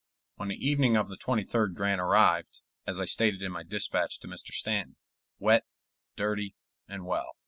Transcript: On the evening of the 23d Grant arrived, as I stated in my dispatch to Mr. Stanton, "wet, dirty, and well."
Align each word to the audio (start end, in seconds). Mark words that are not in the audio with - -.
On 0.39 0.47
the 0.47 0.55
evening 0.67 0.97
of 0.97 1.09
the 1.09 1.15
23d 1.15 1.75
Grant 1.75 2.01
arrived, 2.01 2.61
as 2.87 2.99
I 2.99 3.05
stated 3.05 3.43
in 3.43 3.51
my 3.51 3.61
dispatch 3.61 4.19
to 4.21 4.27
Mr. 4.27 4.47
Stanton, 4.49 4.95
"wet, 5.37 5.67
dirty, 6.15 6.55
and 6.87 7.05
well." 7.05 7.33